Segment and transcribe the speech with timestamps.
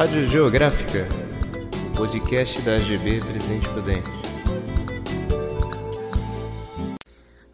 [0.00, 1.06] Rádio Geográfica,
[1.92, 4.08] o podcast da AGB Presidente Prudente.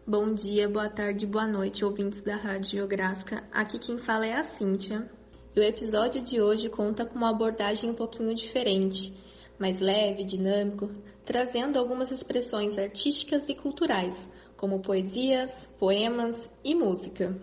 [0.07, 3.43] Bom dia, boa tarde, boa noite, ouvintes da Rádio Geográfica.
[3.51, 5.11] Aqui quem fala é a Cíntia.
[5.53, 9.13] E o episódio de hoje conta com uma abordagem um pouquinho diferente,
[9.59, 10.89] mais leve, dinâmico,
[11.25, 14.15] trazendo algumas expressões artísticas e culturais,
[14.55, 17.35] como poesias, poemas e música.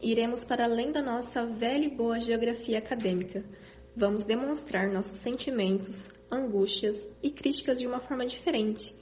[0.00, 3.44] Iremos para além da nossa velha e boa geografia acadêmica.
[3.94, 8.94] Vamos demonstrar nossos sentimentos, angústias e críticas de uma forma diferente,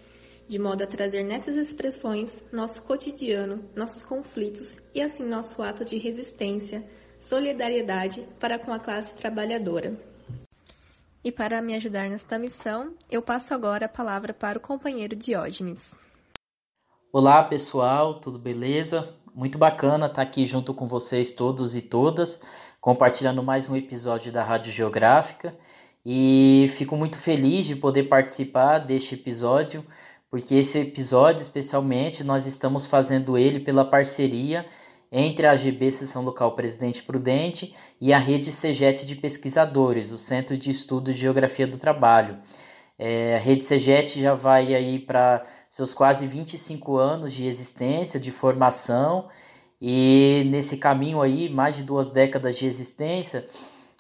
[0.49, 5.97] de modo a trazer nessas expressões nosso cotidiano, nossos conflitos e assim nosso ato de
[5.97, 6.85] resistência
[7.21, 9.97] solidariedade para com a classe trabalhadora.
[11.23, 15.79] E para me ajudar nesta missão, eu passo agora a palavra para o companheiro Diógenes.
[17.13, 19.15] Olá pessoal, tudo beleza?
[19.35, 22.41] Muito bacana estar aqui junto com vocês todos e todas,
[22.81, 25.55] compartilhando mais um episódio da Rádio Geográfica
[26.05, 29.85] e fico muito feliz de poder participar deste episódio,
[30.31, 34.65] porque esse episódio, especialmente, nós estamos fazendo ele pela parceria
[35.13, 40.57] entre a AGB Seção Local Presidente Prudente e a rede CEGET de pesquisadores, o Centro
[40.57, 42.39] de Estudos de Geografia do Trabalho.
[42.99, 48.31] É, a rede CEGET já vai aí para seus quase 25 anos de existência, de
[48.31, 49.29] formação,
[49.81, 53.47] e nesse caminho aí, mais de duas décadas de existência,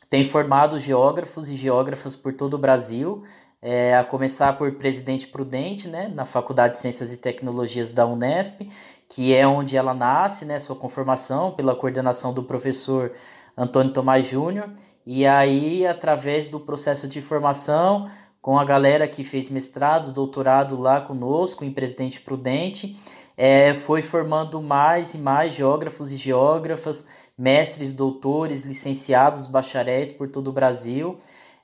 [0.08, 3.22] tem formado geógrafos e geógrafas por todo o Brasil,
[3.62, 8.62] é, a começar por Presidente Prudente, né, na Faculdade de Ciências e Tecnologias da Unesp,
[9.08, 13.12] que é onde ela nasce, né, sua conformação pela coordenação do professor
[13.56, 14.70] Antônio Tomás Júnior,
[15.04, 21.00] e aí através do processo de formação com a galera que fez mestrado, doutorado lá
[21.00, 22.96] conosco em Presidente Prudente,
[23.42, 27.06] é, foi formando mais e mais geógrafos e geógrafas,
[27.38, 31.16] mestres, doutores, licenciados, bacharéis por todo o Brasil.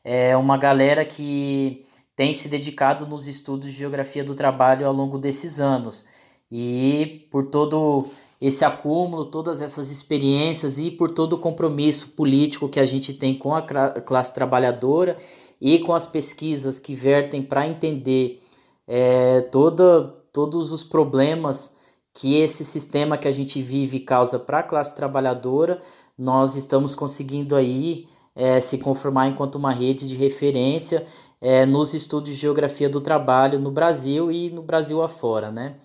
[0.03, 1.85] É uma galera que
[2.17, 6.07] tem se dedicado nos estudos de geografia do trabalho ao longo desses anos.
[6.51, 8.07] E por todo
[8.41, 13.35] esse acúmulo, todas essas experiências e por todo o compromisso político que a gente tem
[13.35, 15.19] com a classe trabalhadora
[15.61, 18.43] e com as pesquisas que vertem para entender
[18.89, 21.75] é, toda, todos os problemas
[22.13, 25.81] que esse sistema que a gente vive causa para a classe trabalhadora,
[26.19, 31.07] nós estamos conseguindo aí é, se conformar enquanto uma rede de referência
[31.41, 35.77] é, nos estudos de geografia do trabalho no Brasil e no Brasil afora, né?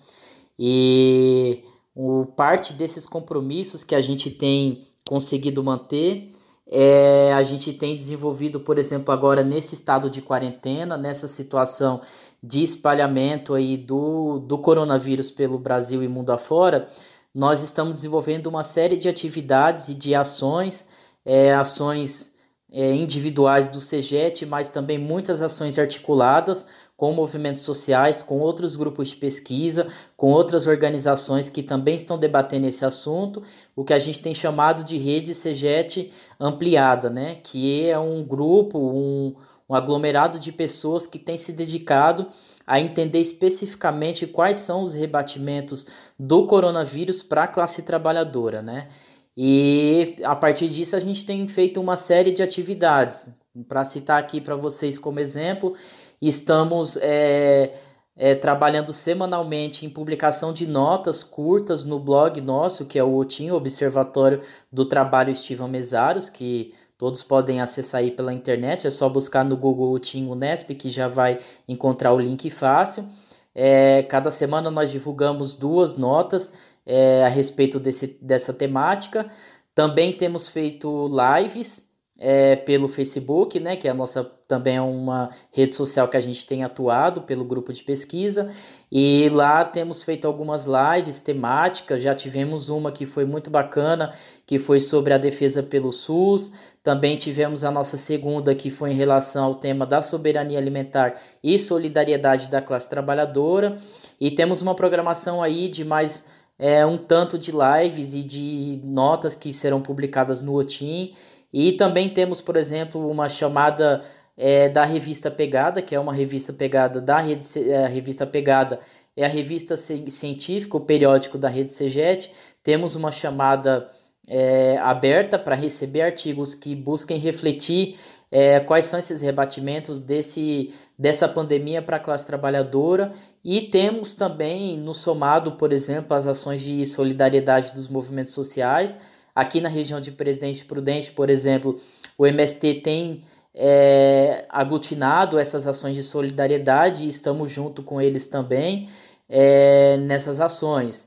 [0.58, 1.64] E
[1.94, 6.30] o, parte desses compromissos que a gente tem conseguido manter
[6.74, 12.00] é, a gente tem desenvolvido, por exemplo, agora nesse estado de quarentena, nessa situação
[12.42, 16.88] de espalhamento aí do, do coronavírus pelo Brasil e mundo afora,
[17.34, 20.86] nós estamos desenvolvendo uma série de atividades e de ações,
[21.24, 22.32] é, ações
[22.70, 26.66] é, individuais do CEGET, mas também muitas ações articuladas
[26.96, 32.66] com movimentos sociais, com outros grupos de pesquisa, com outras organizações que também estão debatendo
[32.66, 33.42] esse assunto,
[33.74, 37.36] o que a gente tem chamado de rede CEGET ampliada, né?
[37.42, 39.34] que é um grupo, um,
[39.72, 42.28] um aglomerado de pessoas que tem se dedicado
[42.66, 45.86] a entender especificamente quais são os rebatimentos
[46.18, 48.88] do coronavírus para a classe trabalhadora, né?
[49.34, 53.30] E a partir disso a gente tem feito uma série de atividades.
[53.66, 55.74] Para citar aqui para vocês como exemplo,
[56.20, 57.74] estamos é,
[58.14, 63.50] é, trabalhando semanalmente em publicação de notas curtas no blog nosso, que é o OTIM,
[63.50, 69.44] Observatório do Trabalho Estivam Mesaros, que todos podem acessar aí pela internet, é só buscar
[69.44, 73.08] no Google OTIM Unesp, que já vai encontrar o link fácil.
[73.52, 76.52] É, cada semana nós divulgamos duas notas
[76.86, 79.28] é, a respeito desse, dessa temática.
[79.74, 81.84] Também temos feito lives
[82.24, 86.20] é, pelo Facebook, né, que é a nossa também é uma rede social que a
[86.20, 88.52] gente tem atuado pelo grupo de pesquisa.
[88.92, 92.02] E lá temos feito algumas lives temáticas.
[92.02, 94.14] Já tivemos uma que foi muito bacana,
[94.46, 96.52] que foi sobre a defesa pelo SUS.
[96.82, 101.58] Também tivemos a nossa segunda, que foi em relação ao tema da soberania alimentar e
[101.58, 103.78] solidariedade da classe trabalhadora.
[104.20, 106.26] E temos uma programação aí de mais
[106.58, 111.12] é, um tanto de lives e de notas que serão publicadas no OTIM.
[111.52, 114.02] E também temos, por exemplo, uma chamada
[114.36, 118.80] é, da revista Pegada, que é uma revista pegada da rede, é, a revista Pegada
[119.16, 122.32] é a revista científica, o periódico da rede CEGET.
[122.62, 123.90] Temos uma chamada
[124.26, 127.98] é, aberta para receber artigos que busquem refletir
[128.30, 133.12] é, quais são esses rebatimentos desse, dessa pandemia para a classe trabalhadora
[133.44, 138.96] e temos também no somado, por exemplo, as ações de solidariedade dos movimentos sociais.
[139.34, 141.80] Aqui na região de Presidente Prudente, por exemplo,
[142.18, 143.22] o MST tem
[143.54, 148.88] é, aglutinado essas ações de solidariedade e estamos junto com eles também
[149.28, 151.06] é, nessas ações.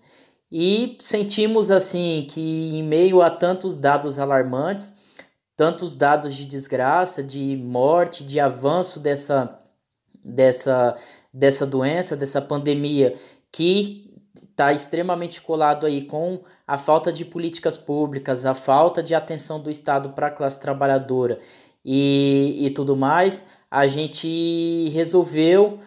[0.52, 4.94] E sentimos assim que em meio a tantos dados alarmantes,
[5.56, 9.60] tantos dados de desgraça, de morte, de avanço dessa,
[10.24, 10.96] dessa,
[11.34, 13.16] dessa doença, dessa pandemia,
[13.52, 14.05] que
[14.56, 19.70] está extremamente colado aí com a falta de políticas públicas, a falta de atenção do
[19.70, 21.40] Estado para a classe trabalhadora
[21.84, 25.80] e, e tudo mais, a gente resolveu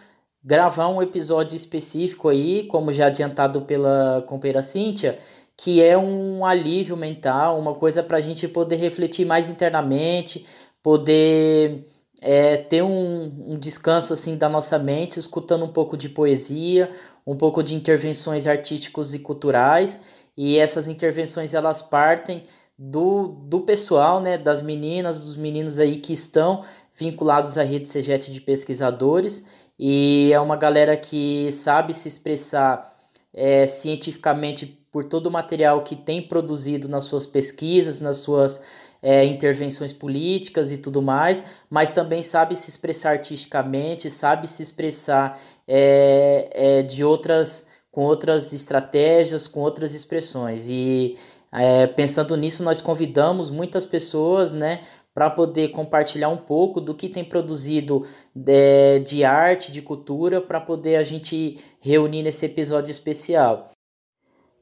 [0.44, 5.18] gravar um episódio específico aí, como já adiantado pela companheira Cíntia,
[5.56, 10.46] que é um alívio mental, uma coisa para a gente poder refletir mais internamente,
[10.82, 11.88] poder
[12.20, 16.90] é, ter um, um, descanso assim da nossa mente, escutando um pouco de poesia,
[17.28, 20.00] um pouco de intervenções artísticos e culturais.
[20.34, 22.44] E essas intervenções elas partem
[22.78, 26.64] do, do pessoal, né, das meninas, dos meninos aí que estão
[26.96, 29.44] vinculados à rede CEGET de pesquisadores.
[29.78, 32.96] E é uma galera que sabe se expressar
[33.34, 38.58] é, cientificamente por todo o material que tem produzido nas suas pesquisas, nas suas
[39.02, 45.38] é, intervenções políticas e tudo mais, mas também sabe se expressar artisticamente, sabe se expressar
[45.68, 50.68] é, é, de outras com outras estratégias, com outras expressões.
[50.68, 51.18] E
[51.52, 54.80] é, pensando nisso, nós convidamos muitas pessoas, né,
[55.12, 60.40] para poder compartilhar um pouco do que tem produzido de, é, de arte, de cultura,
[60.40, 63.70] para poder a gente reunir nesse episódio especial.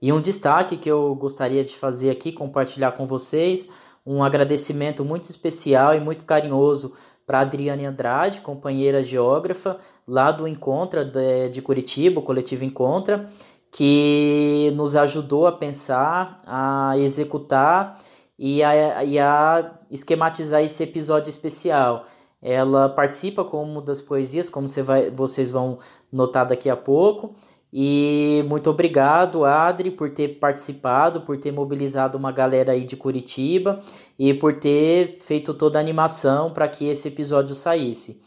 [0.00, 3.68] E um destaque que eu gostaria de fazer aqui, compartilhar com vocês,
[4.04, 11.04] um agradecimento muito especial e muito carinhoso para Adriane Andrade, companheira geógrafa lá do Encontra
[11.04, 13.28] de, de Curitiba, o coletivo Encontra,
[13.70, 17.98] que nos ajudou a pensar, a executar
[18.38, 22.06] e a, e a esquematizar esse episódio especial.
[22.40, 25.78] Ela participa como das poesias, como você vai, vocês vão
[26.12, 27.34] notar daqui a pouco,
[27.72, 33.82] e muito obrigado, Adri, por ter participado, por ter mobilizado uma galera aí de Curitiba
[34.18, 38.20] e por ter feito toda a animação para que esse episódio saísse.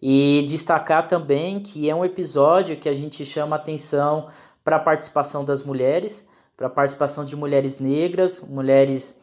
[0.00, 4.28] E destacar também que é um episódio que a gente chama atenção
[4.64, 6.26] para a participação das mulheres,
[6.56, 9.20] para a participação de mulheres negras, mulheres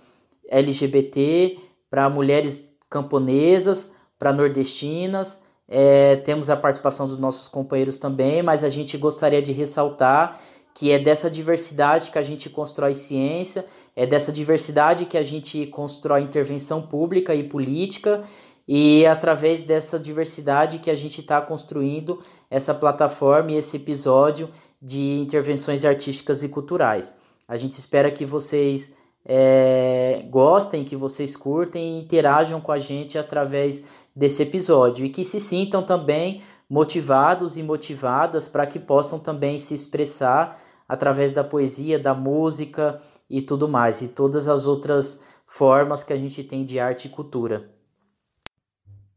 [0.48, 1.58] LGBT,
[1.90, 8.70] para mulheres camponesas, para nordestinas é, temos a participação dos nossos companheiros também, mas a
[8.70, 10.40] gente gostaria de ressaltar
[10.76, 13.66] que é dessa diversidade que a gente constrói ciência,
[13.96, 18.26] é dessa diversidade que a gente constrói intervenção pública e política,
[18.68, 24.50] e é através dessa diversidade que a gente está construindo essa plataforma e esse episódio
[24.82, 27.14] de intervenções artísticas e culturais.
[27.48, 28.92] A gente espera que vocês
[29.26, 33.82] é, gostem, que vocês curtem e interajam com a gente através
[34.16, 35.06] desse episódio.
[35.06, 41.32] E que se sintam também motivados e motivadas para que possam também se expressar através
[41.32, 46.44] da poesia, da música e tudo mais, e todas as outras formas que a gente
[46.44, 47.72] tem de arte e cultura.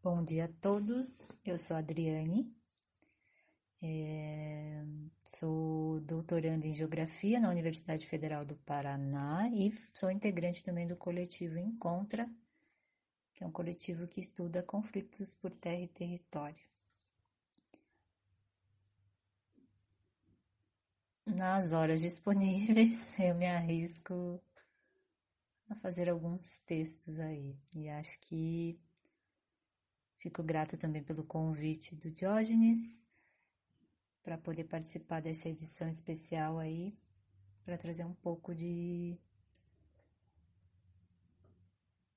[0.02, 2.50] Bom dia a todos, eu sou a Adriane,
[3.82, 4.82] é,
[5.22, 11.58] sou doutoranda em Geografia na Universidade Federal do Paraná e sou integrante também do coletivo
[11.58, 12.28] Encontra,
[13.38, 16.68] que é um coletivo que estuda conflitos por terra e território.
[21.24, 24.42] Nas horas disponíveis, eu me arrisco
[25.68, 27.56] a fazer alguns textos aí.
[27.76, 28.74] E acho que
[30.16, 33.00] fico grata também pelo convite do Diógenes
[34.24, 36.90] para poder participar dessa edição especial aí,
[37.62, 39.16] para trazer um pouco de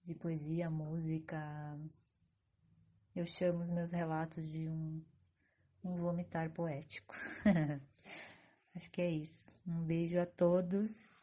[0.03, 1.39] de poesia, música.
[3.15, 5.03] Eu chamo os meus relatos de um,
[5.83, 7.13] um vomitar poético.
[8.73, 9.51] Acho que é isso.
[9.67, 11.21] Um beijo a todos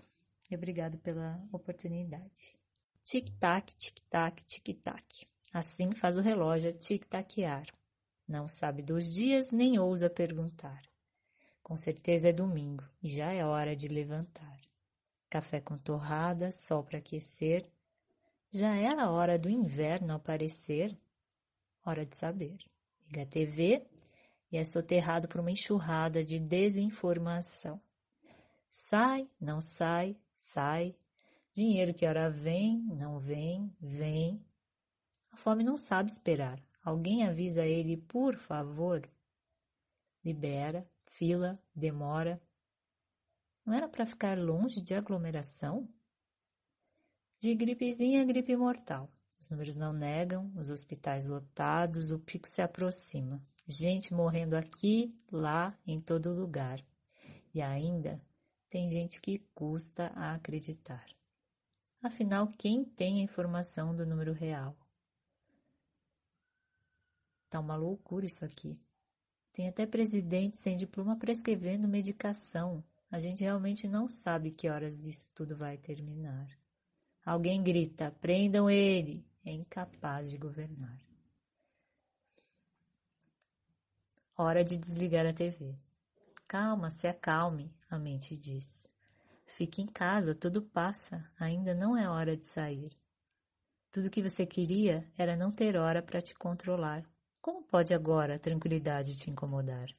[0.50, 2.58] e obrigado pela oportunidade.
[3.04, 5.26] Tic-tac, tic-tac, tic-tac.
[5.52, 7.66] Assim faz o relógio tic-taquear.
[8.28, 10.82] Não sabe dos dias nem ousa perguntar.
[11.62, 14.60] Com certeza é domingo e já é hora de levantar.
[15.28, 17.66] Café com torrada, sol para aquecer
[18.50, 20.96] já era hora do inverno aparecer?
[21.84, 22.56] Hora de saber.
[23.06, 23.86] Liga a TV
[24.50, 27.78] e é soterrado por uma enxurrada de desinformação.
[28.70, 30.94] Sai, não sai, sai.
[31.52, 34.42] Dinheiro que hora vem, não vem, vem.
[35.30, 36.60] A fome não sabe esperar.
[36.82, 39.02] Alguém avisa ele, por favor.
[40.24, 42.40] Libera, fila, demora.
[43.64, 45.88] Não era para ficar longe de aglomeração?
[47.40, 49.08] De gripezinha a gripe mortal.
[49.40, 53.40] Os números não negam, os hospitais lotados, o pico se aproxima.
[53.64, 56.80] Gente morrendo aqui, lá, em todo lugar.
[57.54, 58.20] E ainda
[58.68, 61.06] tem gente que custa a acreditar.
[62.02, 64.76] Afinal, quem tem a informação do número real?
[67.48, 68.74] Tá uma loucura isso aqui.
[69.52, 72.82] Tem até presidente sem diploma prescrevendo medicação.
[73.08, 76.57] A gente realmente não sabe que horas isso tudo vai terminar.
[77.28, 79.22] Alguém grita: prendam ele!
[79.44, 80.98] É incapaz de governar.
[84.34, 85.74] Hora de desligar a TV.
[86.46, 88.88] Calma, se acalme, a mente diz.
[89.44, 92.90] Fique em casa, tudo passa, ainda não é hora de sair.
[93.90, 97.04] Tudo que você queria era não ter hora para te controlar.
[97.42, 99.90] Como pode agora a tranquilidade te incomodar?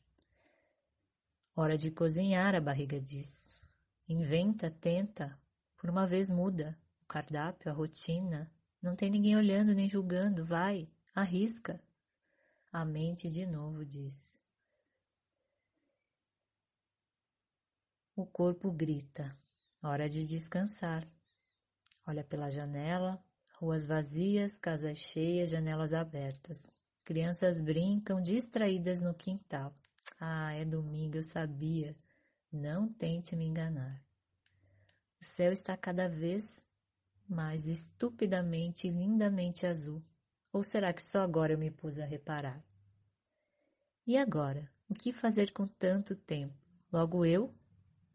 [1.55, 3.63] Hora de cozinhar, a barriga diz.
[4.07, 5.31] Inventa, tenta,
[5.77, 6.75] por uma vez muda.
[7.09, 8.49] Cardápio, a rotina.
[8.79, 10.45] Não tem ninguém olhando nem julgando.
[10.45, 11.81] Vai, arrisca.
[12.71, 14.37] A mente de novo diz:
[18.15, 19.35] O corpo grita:
[19.81, 21.03] hora de descansar.
[22.05, 23.19] Olha pela janela,
[23.55, 26.71] ruas vazias, casas cheias, janelas abertas.
[27.03, 29.73] Crianças brincam distraídas no quintal.
[30.19, 31.95] Ah, é domingo, eu sabia.
[32.51, 33.99] Não tente me enganar.
[35.19, 36.68] O céu está cada vez
[37.29, 40.01] mais estupidamente e lindamente azul.
[40.51, 42.63] Ou será que só agora eu me pus a reparar?
[44.05, 44.67] E agora?
[44.89, 46.55] O que fazer com tanto tempo?
[46.91, 47.51] Logo eu,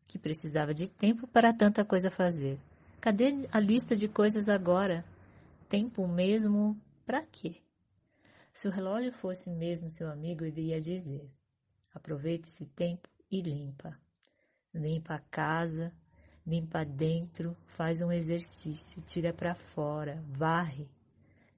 [0.08, 2.58] que precisava de tempo para tanta coisa fazer.
[3.00, 5.04] Cadê a lista de coisas agora?
[5.68, 7.62] Tempo mesmo para quê?
[8.52, 11.28] Se o relógio fosse mesmo seu amigo, ele ia dizer:
[11.92, 13.96] aproveite esse tempo e limpa.
[14.72, 15.86] Limpa a casa,
[16.46, 20.88] limpa dentro, faz um exercício, tira para fora, varre,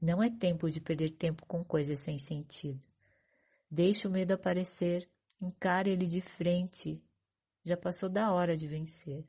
[0.01, 2.81] não é tempo de perder tempo com coisas sem sentido.
[3.71, 5.09] Deixe o medo aparecer,
[5.41, 7.03] encare ele de frente.
[7.65, 9.25] Já passou da hora de vencer.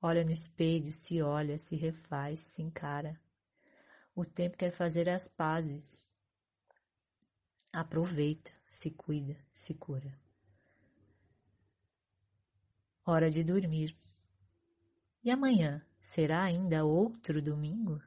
[0.00, 3.18] Olha no espelho, se olha, se refaz, se encara.
[4.14, 6.06] O tempo quer fazer as pazes.
[7.72, 10.10] Aproveita, se cuida, se cura.
[13.04, 13.96] Hora de dormir.
[15.24, 17.98] E amanhã será ainda outro domingo?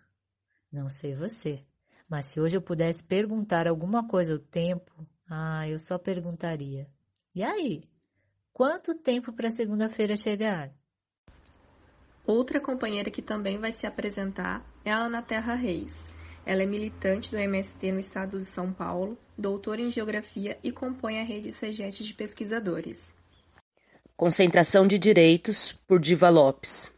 [0.72, 1.60] Não sei você.
[2.08, 4.94] Mas se hoje eu pudesse perguntar alguma coisa ao tempo,
[5.28, 6.88] ah, eu só perguntaria:
[7.36, 7.82] e aí?
[8.54, 10.72] Quanto tempo para segunda-feira chegar?
[12.26, 16.06] Outra companheira que também vai se apresentar é a Ana Terra Reis.
[16.46, 21.20] Ela é militante do MST no estado de São Paulo, doutora em Geografia e compõe
[21.20, 23.14] a rede CEGET de pesquisadores.
[24.16, 26.97] Concentração de Direitos, por Diva Lopes.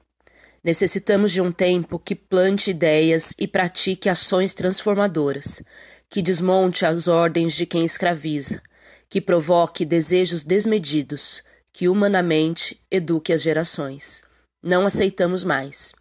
[0.63, 5.61] Necessitamos de um tempo que plante ideias e pratique ações transformadoras,
[6.09, 8.61] que desmonte as ordens de quem escraviza,
[9.09, 14.23] que provoque desejos desmedidos, que humanamente eduque as gerações.
[14.61, 15.93] Não aceitamos mais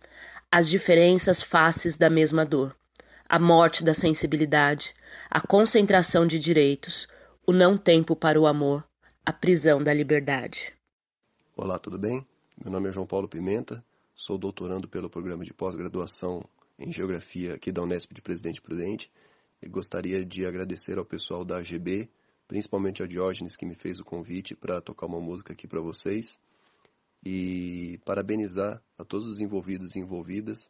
[0.51, 2.75] as diferenças faces da mesma dor,
[3.29, 4.95] a morte da sensibilidade,
[5.31, 7.07] a concentração de direitos,
[7.47, 8.83] o não tempo para o amor,
[9.25, 10.73] a prisão da liberdade.
[11.55, 12.27] Olá, tudo bem?
[12.63, 13.85] Meu nome é João Paulo Pimenta,
[14.21, 16.45] Sou doutorando pelo programa de pós-graduação
[16.77, 19.13] em Geografia aqui da Unesp de Presidente Prudente
[19.63, 22.11] e gostaria de agradecer ao pessoal da AGB,
[22.49, 26.41] principalmente ao Diógenes que me fez o convite para tocar uma música aqui para vocês
[27.25, 30.69] e parabenizar a todos os envolvidos e envolvidas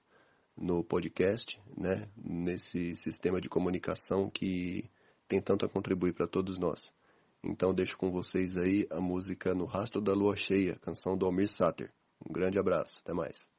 [0.55, 4.90] no podcast, né, nesse sistema de comunicação que
[5.26, 6.93] tem tanto a contribuir para todos nós.
[7.43, 11.49] Então deixo com vocês aí a música No Rastro da Lua Cheia, canção do Almir
[11.49, 11.90] Sater.
[12.25, 13.51] Um grande abraço, até mais.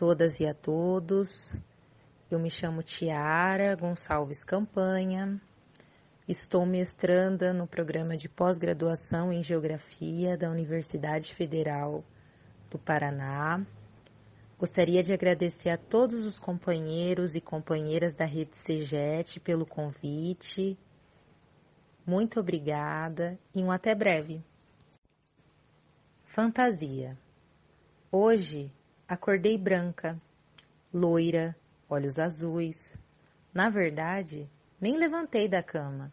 [0.00, 1.60] Todas e a todos.
[2.30, 5.38] Eu me chamo Tiara Gonçalves Campanha.
[6.26, 12.02] Estou mestranda no programa de pós-graduação em Geografia da Universidade Federal
[12.70, 13.62] do Paraná.
[14.58, 20.78] Gostaria de agradecer a todos os companheiros e companheiras da Rede CEGET pelo convite.
[22.06, 24.42] Muito obrigada e um até breve.
[26.24, 27.18] Fantasia.
[28.10, 28.72] Hoje
[29.10, 30.16] acordei branca,
[30.94, 31.56] loira,
[31.88, 32.96] olhos azuis.
[33.52, 34.48] Na verdade,
[34.80, 36.12] nem levantei da cama,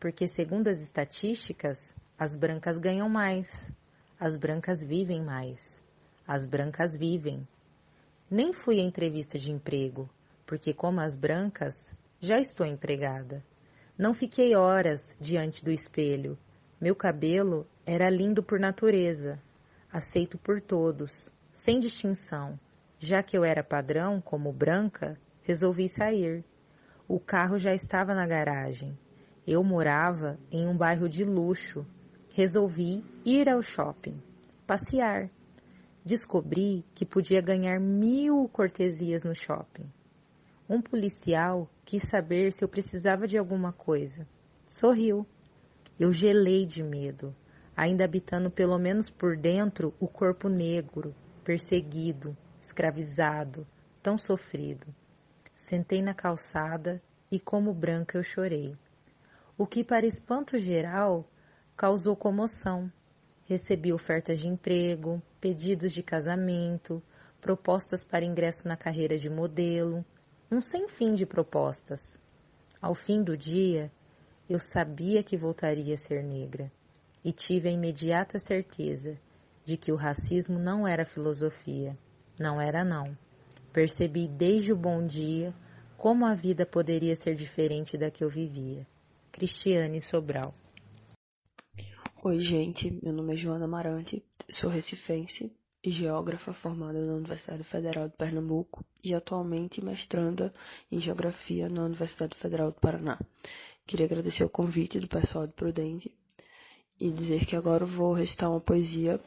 [0.00, 3.70] porque, segundo as estatísticas, as brancas ganham mais,
[4.18, 5.80] as brancas vivem mais,
[6.26, 7.46] as brancas vivem.
[8.28, 10.10] Nem fui à entrevista de emprego,
[10.44, 13.40] porque, como as brancas, já estou empregada.
[13.96, 16.36] Não fiquei horas diante do espelho.
[16.80, 19.40] Meu cabelo era lindo por natureza,
[19.92, 22.58] aceito por todos, sem distinção.
[22.98, 26.44] Já que eu era padrão, como branca, resolvi sair.
[27.08, 28.96] O carro já estava na garagem.
[29.46, 31.84] Eu morava em um bairro de luxo.
[32.30, 34.22] Resolvi ir ao shopping,
[34.66, 35.28] passear.
[36.04, 39.84] Descobri que podia ganhar mil cortesias no shopping.
[40.68, 44.26] Um policial quis saber se eu precisava de alguma coisa.
[44.66, 45.26] Sorriu.
[46.00, 47.34] Eu gelei de medo,
[47.76, 53.66] ainda habitando pelo menos por dentro o corpo negro, perseguido, escravizado,
[54.02, 54.86] tão sofrido.
[55.54, 58.76] Sentei na calçada e, como branca, eu chorei.
[59.56, 61.28] O que, para espanto geral,
[61.76, 62.90] causou comoção.
[63.44, 67.02] Recebi ofertas de emprego, pedidos de casamento,
[67.40, 70.04] propostas para ingresso na carreira de modelo,
[70.50, 72.18] um sem fim de propostas.
[72.80, 73.90] Ao fim do dia,
[74.48, 76.70] eu sabia que voltaria a ser negra
[77.24, 79.18] e tive a imediata certeza
[79.64, 81.96] de que o racismo não era filosofia.
[82.40, 83.16] Não era, não.
[83.72, 85.54] Percebi desde o bom dia
[85.96, 88.86] como a vida poderia ser diferente da que eu vivia.
[89.30, 90.52] Cristiane Sobral.
[92.24, 92.98] Oi, gente.
[93.02, 95.52] Meu nome é Joana Amarante, sou recifense
[95.84, 100.54] e geógrafa formada na Universidade Federal de Pernambuco e atualmente mestranda
[100.90, 103.18] em Geografia na Universidade Federal do Paraná.
[103.84, 106.14] Queria agradecer o convite do pessoal de Prudente
[107.02, 109.18] e dizer que agora vou recitar uma poesia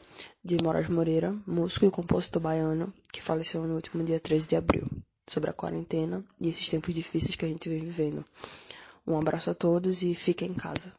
[0.42, 4.88] de Moraes Moreira, músico e compositor baiano, que faleceu no último dia 13 de abril,
[5.26, 8.24] sobre a quarentena e esses tempos difíceis que a gente vem vivendo.
[9.06, 10.90] Um abraço a todos e fiquem em casa.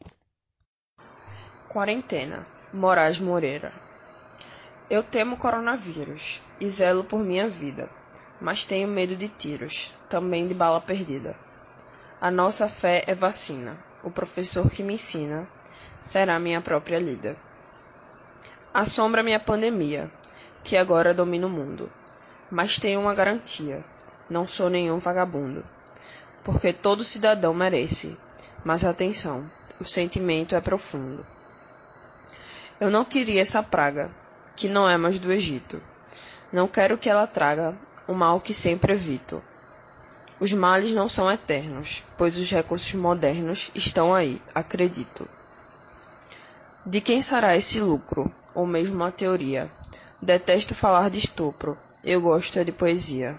[1.68, 3.74] Quarentena, Moraes Moreira.
[4.88, 7.90] Eu temo coronavírus e zelo por minha vida,
[8.40, 11.40] mas tenho medo de tiros, também de bala perdida.
[12.22, 15.50] A nossa fé é vacina, o professor que me ensina
[16.00, 17.38] será minha própria lida.
[18.74, 20.12] Assombra minha pandemia,
[20.64, 21.92] que agora domina o mundo.
[22.50, 23.84] Mas tenho uma garantia:
[24.30, 25.64] não sou nenhum vagabundo.
[26.44, 28.18] Porque todo cidadão merece.
[28.64, 31.26] Mas atenção, o sentimento é profundo.
[32.80, 34.12] Eu não queria essa praga,
[34.56, 35.82] que não é mais do Egito.
[36.52, 37.76] Não quero que ela traga
[38.08, 39.44] o mal que sempre evito.
[40.40, 45.28] Os males não são eternos, pois os recursos modernos estão aí, acredito.
[46.90, 48.34] De quem será esse lucro?
[48.56, 49.70] Ou mesmo a teoria?
[50.22, 53.38] Detesto falar de estupro, eu gosto é de poesia.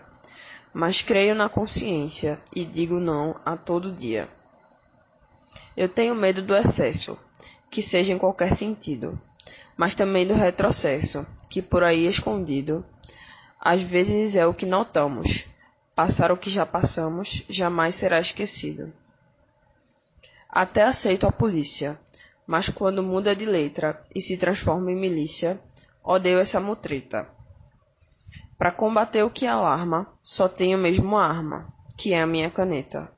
[0.71, 4.29] Mas creio na consciência e digo não a todo dia.
[5.75, 7.19] Eu tenho medo do excesso,
[7.71, 9.19] que seja em qualquer sentido,
[9.79, 12.85] mas também do retrocesso, que por aí escondido,
[13.59, 15.47] às vezes é o que notamos.
[15.95, 18.93] Passar o que já passamos jamais será esquecido.
[20.51, 21.99] Até aceito a polícia,
[22.49, 25.61] mas quando muda de letra e se transforma em milícia,
[26.03, 27.29] odeio essa mutreta.
[28.57, 33.13] Para combater o que alarma, só tenho mesmo arma, que é a minha caneta.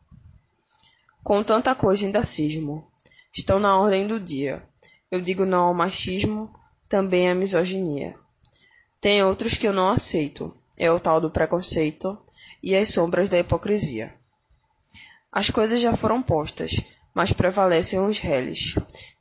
[1.22, 2.90] Com tanta coisa ainda cismo,
[3.32, 4.66] estão na ordem do dia.
[5.08, 6.52] Eu digo não ao machismo,
[6.88, 8.18] também à misoginia.
[9.00, 12.18] Tem outros que eu não aceito, é o tal do preconceito
[12.60, 14.12] e as sombras da hipocrisia.
[15.30, 16.80] As coisas já foram postas,
[17.14, 18.74] mas prevalecem os reles.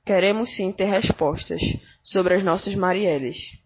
[0.10, 1.62] Queremos sim ter respostas
[2.02, 3.60] sobre as nossas Marielles.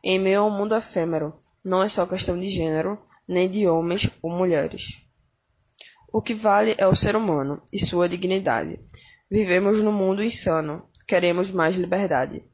[0.00, 4.30] Em meio ao mundo efêmero, não é só questão de gênero, nem de homens ou
[4.30, 5.02] mulheres.
[6.12, 8.78] O que vale é o ser humano e sua dignidade.
[9.28, 12.44] Vivemos num mundo insano, queremos mais liberdade.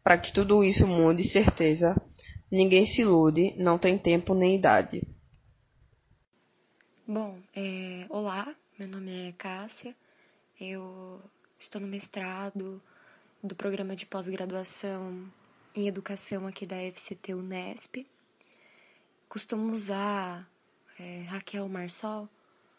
[0.00, 2.00] Para que tudo isso mude, certeza,
[2.48, 5.02] ninguém se ilude, não tem tempo nem idade.
[7.04, 8.06] Bom, é...
[8.08, 9.96] olá, meu nome é Cássia,
[10.60, 11.20] eu
[11.64, 12.78] Estou no mestrado
[13.42, 15.26] do programa de pós-graduação
[15.74, 18.06] em educação aqui da FCT Unesp.
[19.30, 20.46] costumo usar
[21.00, 22.28] é, Raquel Marsol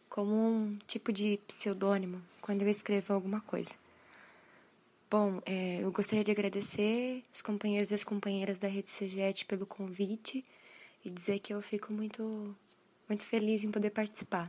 [0.08, 3.74] como um tipo de pseudônimo quando eu escrevo alguma coisa.
[5.10, 9.66] Bom, é, eu gostaria de agradecer os companheiros e as companheiras da Rede CGET pelo
[9.66, 10.46] convite
[11.04, 12.56] e dizer que eu fico muito,
[13.10, 14.48] muito feliz em poder participar.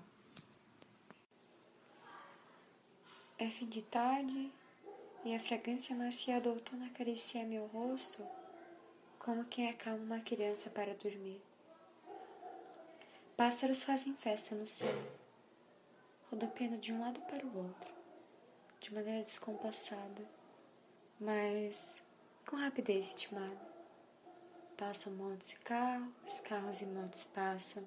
[3.39, 4.51] É fim de tarde
[5.23, 8.27] e a fragrância macia do outono acaricia meu rosto
[9.19, 11.43] como quem acalma uma criança para dormir.
[13.37, 14.97] Pássaros fazem festa no céu,
[16.31, 17.93] rodopiando de um lado para o outro,
[18.81, 20.25] de maneira descompassada,
[21.21, 22.03] mas
[22.47, 23.77] com rapidez ritmada.
[24.79, 27.87] Passam montes e carros, carros e montes passam,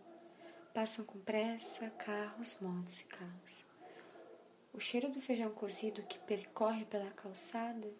[0.75, 3.68] passam com pressa, carros, montes e carros.
[4.73, 7.91] O cheiro do feijão cozido que percorre pela calçada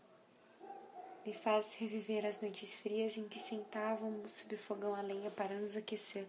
[1.25, 5.60] me faz reviver as noites frias em que sentávamos sob o fogão a lenha para
[5.60, 6.25] nos aquecer.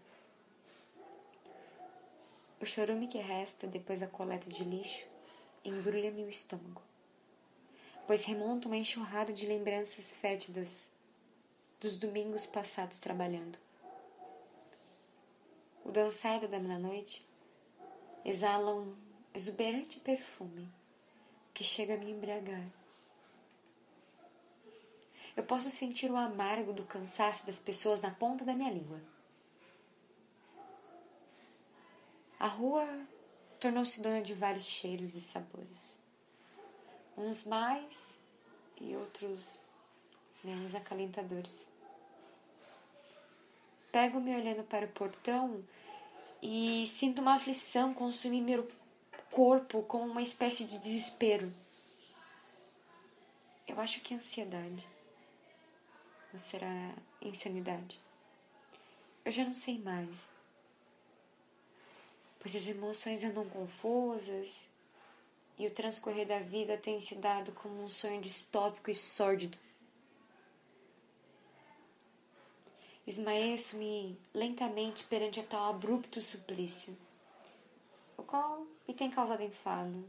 [2.61, 5.07] O chorume que resta depois da coleta de lixo
[5.64, 6.83] embrulha-me o estômago,
[8.07, 10.90] pois remonta uma enxurrada de lembranças fétidas
[11.79, 13.59] dos domingos passados trabalhando.
[15.85, 17.26] O dançar da dama da noite
[18.24, 20.69] exala um exuberante perfume
[21.55, 22.66] que chega a me embriagar.
[25.37, 29.01] Eu posso sentir o amargo do cansaço das pessoas na ponta da minha língua.
[32.38, 32.87] A rua
[33.59, 35.99] tornou-se dona de vários cheiros e sabores,
[37.16, 38.19] uns mais
[38.81, 39.61] e outros
[40.43, 41.71] menos acalentadores.
[43.93, 45.62] Pego-me olhando para o portão
[46.43, 48.66] e sinto uma aflição consumir meu
[49.31, 51.53] corpo como uma espécie de desespero.
[53.66, 54.87] Eu acho que é ansiedade.
[56.33, 58.01] Ou será insanidade?
[59.25, 60.29] Eu já não sei mais.
[62.40, 64.66] Pois as emoções andam confusas
[65.59, 69.59] e o transcorrer da vida tem se dado como um sonho distópico e sórdido.
[73.07, 76.97] Esmaeço-me lentamente perante a tal abrupto suplício
[78.20, 80.04] o qual tem causado enfado.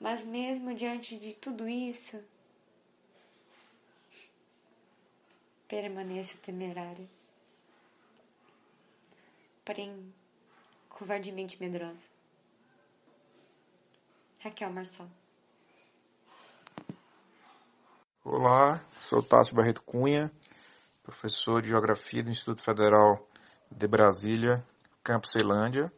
[0.00, 2.24] Mas mesmo diante de tudo isso,
[5.66, 7.06] permaneço temerária,
[9.64, 10.14] porém
[10.88, 12.08] covardemente medrosa.
[14.38, 15.08] Raquel Marçal.
[18.24, 20.30] Olá, sou Tássio Barreto Cunha,
[21.02, 23.28] professor de Geografia do Instituto Federal
[23.70, 24.64] de Brasília,
[25.08, 25.90] Campos Ceilândia,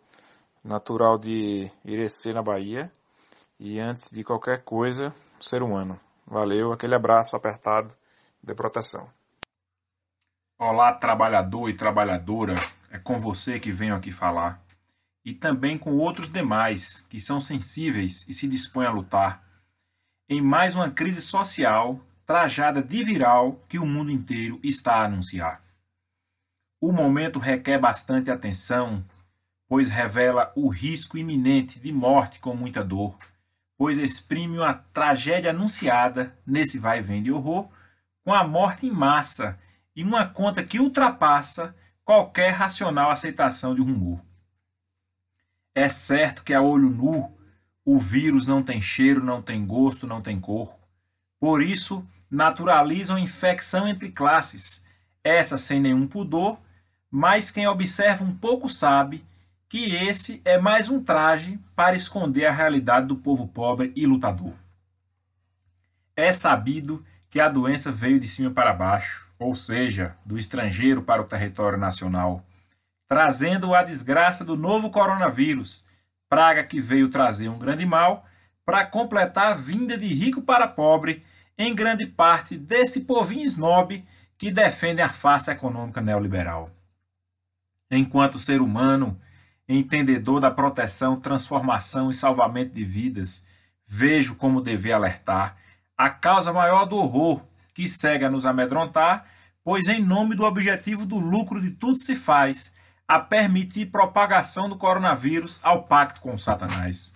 [0.63, 2.93] natural de Irecê, na Bahia,
[3.59, 5.99] e antes de qualquer coisa, ser humano.
[6.25, 7.93] Valeu, aquele abraço apertado
[8.41, 9.11] de proteção.
[10.57, 12.55] Olá, trabalhador e trabalhadora,
[12.89, 14.63] é com você que venho aqui falar.
[15.25, 19.43] E também com outros demais que são sensíveis e se dispõem a lutar.
[20.29, 25.61] Em mais uma crise social trajada de viral que o mundo inteiro está a anunciar.
[26.81, 29.05] O momento requer bastante atenção,
[29.69, 33.19] pois revela o risco iminente de morte com muita dor,
[33.77, 37.69] pois exprime uma tragédia anunciada nesse vai e vem de horror,
[38.25, 39.59] com a morte em massa
[39.95, 44.19] e uma conta que ultrapassa qualquer racional aceitação de rumor.
[45.75, 47.31] É certo que a olho nu
[47.85, 50.79] o vírus não tem cheiro, não tem gosto, não tem cor.
[51.39, 54.83] Por isso, naturalizam infecção entre classes,
[55.23, 56.59] essa sem nenhum pudor
[57.11, 59.25] mas quem observa um pouco sabe
[59.69, 64.53] que esse é mais um traje para esconder a realidade do povo pobre e lutador.
[66.17, 71.23] É sabido que a doença veio de cima para baixo, ou seja, do estrangeiro para
[71.23, 72.45] o território nacional,
[73.09, 75.85] trazendo a desgraça do novo coronavírus,
[76.29, 78.25] praga que veio trazer um grande mal
[78.65, 81.25] para completar a vinda de rico para pobre
[81.59, 84.05] em grande parte desse povinho snob
[84.39, 86.71] que defende a face econômica neoliberal
[87.91, 89.19] enquanto ser humano,
[89.69, 93.45] entendedor da proteção, transformação e salvamento de vidas,
[93.87, 95.57] vejo como dever alertar
[95.97, 97.43] a causa maior do horror
[97.75, 99.27] que segue a nos amedrontar,
[99.63, 102.75] pois em nome do objetivo do lucro de tudo se faz
[103.07, 107.15] a permitir propagação do coronavírus ao pacto com Satanás.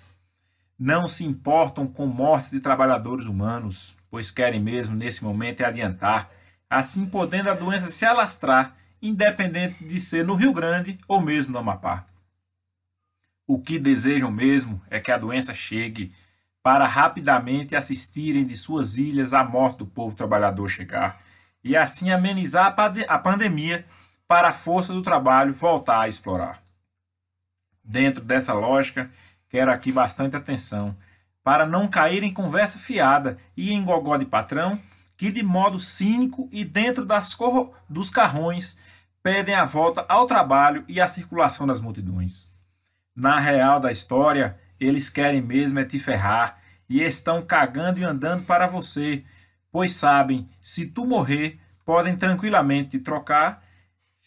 [0.78, 6.28] Não se importam com mortes de trabalhadores humanos, pois querem mesmo nesse momento adiantar,
[6.68, 11.58] assim podendo a doença se alastrar independente de ser no Rio Grande ou mesmo no
[11.58, 12.06] Amapá.
[13.46, 16.10] O que desejam mesmo é que a doença chegue
[16.62, 21.20] para rapidamente assistirem de suas ilhas a morte do povo trabalhador chegar
[21.62, 22.74] e assim amenizar
[23.06, 23.84] a pandemia
[24.26, 26.62] para a força do trabalho voltar a explorar.
[27.84, 29.10] Dentro dessa lógica,
[29.50, 30.96] quero aqui bastante atenção
[31.42, 34.80] para não cair em conversa fiada e em gogó de patrão
[35.16, 37.36] que, de modo cínico e dentro das
[37.88, 38.78] dos carrões,
[39.24, 42.52] pedem a volta ao trabalho e à circulação das multidões.
[43.16, 48.44] Na real da história, eles querem mesmo é te ferrar e estão cagando e andando
[48.44, 49.24] para você,
[49.72, 53.64] pois sabem, se tu morrer, podem tranquilamente te trocar,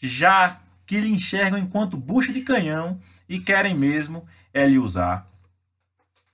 [0.01, 5.27] já que lhe enxergam enquanto bucha de canhão e querem mesmo é lhe usar.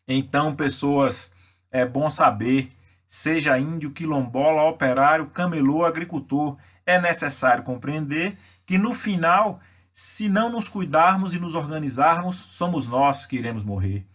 [0.08, 1.34] Então, pessoas,
[1.70, 2.70] é bom saber,
[3.06, 9.60] seja índio, quilombola, operário, camelô, agricultor, é necessário compreender que no final,
[9.92, 14.06] se não nos cuidarmos e nos organizarmos, somos nós que iremos morrer.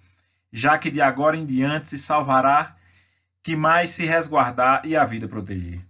[0.53, 2.77] Já que de agora em diante se salvará
[3.43, 5.81] que mais se resguardar e a vida proteger.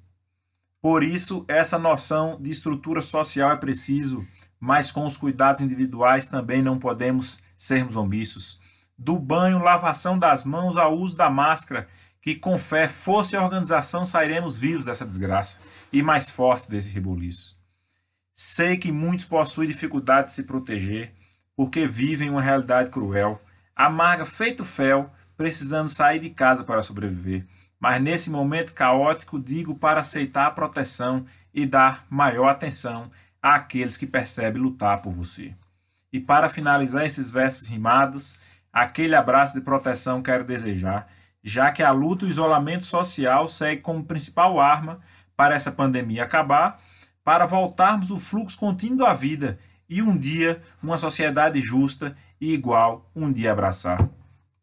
[0.80, 4.26] Por isso, essa noção de estrutura social é preciso
[4.60, 8.60] mas com os cuidados individuais também não podemos sermos omissos.
[8.96, 11.88] Do banho, lavação das mãos ao uso da máscara,
[12.20, 15.60] que com fé, força e organização sairemos vivos dessa desgraça
[15.92, 17.56] e mais fortes desse reboliço.
[18.40, 21.12] Sei que muitos possuem dificuldade de se proteger,
[21.56, 23.42] porque vivem uma realidade cruel,
[23.74, 27.44] amarga feito fel, precisando sair de casa para sobreviver.
[27.80, 33.10] Mas nesse momento caótico, digo para aceitar a proteção e dar maior atenção
[33.42, 35.52] àqueles que percebem lutar por você.
[36.12, 38.38] E para finalizar esses versos rimados,
[38.72, 41.08] aquele abraço de proteção quero desejar,
[41.42, 45.00] já que a luta e o isolamento social segue como principal arma
[45.36, 46.80] para essa pandemia acabar,
[47.28, 53.04] para voltarmos o fluxo contínuo da vida e um dia uma sociedade justa e igual
[53.14, 54.08] um dia abraçar.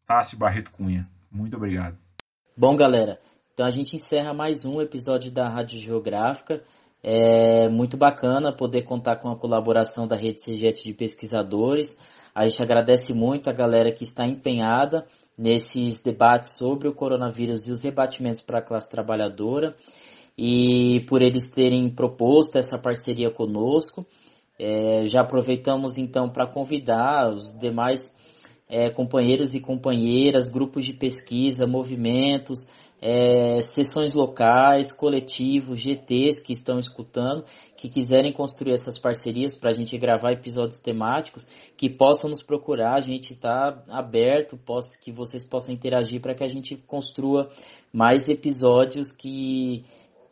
[0.04, 1.08] Tássio Barreto Cunha.
[1.30, 1.96] Muito obrigado.
[2.56, 3.20] Bom, galera,
[3.54, 6.60] então a gente encerra mais um episódio da Rádio Geográfica.
[7.04, 11.96] É muito bacana poder contar com a colaboração da Rede CGET de pesquisadores.
[12.34, 15.06] A gente agradece muito a galera que está empenhada
[15.38, 19.76] nesses debates sobre o coronavírus e os rebatimentos para a classe trabalhadora
[20.36, 24.06] e por eles terem proposto essa parceria conosco.
[24.58, 28.14] É, já aproveitamos então para convidar os demais
[28.68, 32.66] é, companheiros e companheiras, grupos de pesquisa, movimentos,
[33.00, 37.44] é, sessões locais, coletivos, GTs que estão escutando,
[37.76, 41.46] que quiserem construir essas parcerias para a gente gravar episódios temáticos,
[41.76, 46.44] que possam nos procurar, a gente está aberto, posso, que vocês possam interagir para que
[46.44, 47.50] a gente construa
[47.92, 49.84] mais episódios que,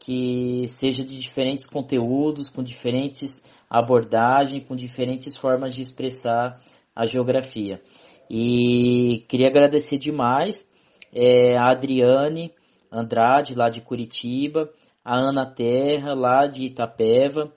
[0.04, 6.60] que seja de diferentes conteúdos, com diferentes abordagens, com diferentes formas de expressar
[6.94, 7.80] a geografia.
[8.28, 10.68] E queria agradecer demais
[11.10, 12.52] é, a Adriane
[12.92, 14.70] Andrade, lá de Curitiba,
[15.02, 17.50] a Ana Terra, lá de Itapeva,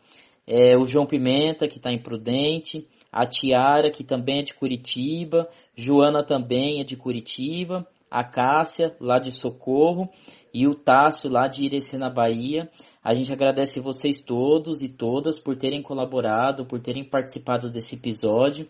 [0.47, 5.49] é, o João Pimenta, que está em Prudente, a Tiara, que também é de Curitiba,
[5.75, 10.09] Joana também é de Curitiba, a Cássia, lá de Socorro,
[10.53, 12.69] e o Tássio, lá de Irecena, Bahia.
[13.03, 18.67] A gente agradece vocês todos e todas por terem colaborado, por terem participado desse episódio.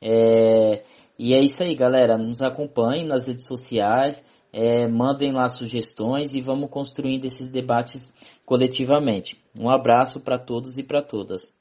[0.00, 0.82] É,
[1.18, 2.16] e é isso aí, galera.
[2.16, 8.12] Nos acompanhem nas redes sociais, é, mandem lá sugestões e vamos construindo esses debates
[8.44, 9.38] coletivamente.
[9.54, 11.52] Um abraço para todos e para todas.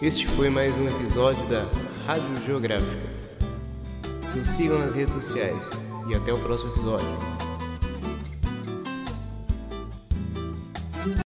[0.00, 1.62] Este foi mais um episódio da
[2.04, 3.12] Rádio Geográfica.
[4.36, 5.70] Nos sigam nas redes sociais
[6.08, 7.51] e até o próximo episódio.